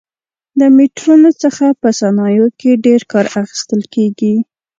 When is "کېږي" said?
3.93-4.35